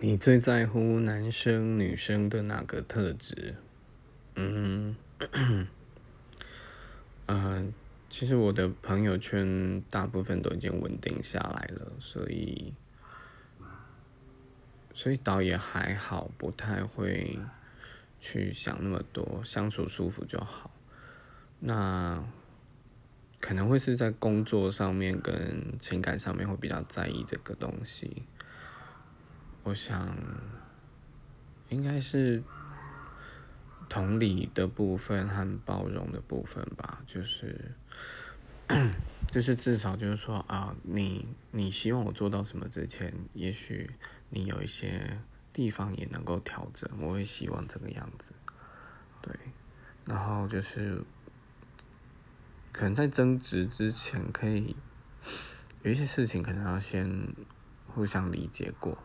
[0.00, 3.56] 你最在乎男生女生的哪个特质？
[4.36, 4.94] 嗯，
[7.26, 7.72] 嗯，
[8.08, 12.72] 其实我的朋友圈大部分都已经稳定下来了，所以，
[14.94, 17.36] 所以倒也还好，不太会
[18.20, 20.70] 去想那么多，相处舒服就好。
[21.58, 22.22] 那
[23.40, 28.22] 可能会是在工作上面跟情感上面会比较在意这个东西。
[29.68, 30.16] 我想，
[31.68, 32.42] 应该是
[33.86, 37.02] 同理的部分和包容的部分吧。
[37.06, 37.72] 就是，
[39.30, 43.90] 就是至少就是说啊，你你希望我做到什么之前，也许
[44.30, 45.20] 你有一些
[45.52, 46.88] 地方也能够调整。
[46.98, 48.32] 我会希望这个样子，
[49.20, 49.34] 对。
[50.06, 51.02] 然后就是，
[52.72, 54.74] 可能在争执之前，可以
[55.82, 57.28] 有一些事情可能要先
[57.86, 58.96] 互相理解过。